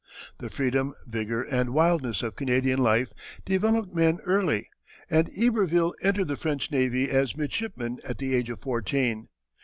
[0.39, 3.13] The freedom, vigor, and wildness of Canadian life
[3.45, 4.67] developed men early,
[5.11, 9.27] and Iberville entered the French Navy as midshipman at the age of fourteen.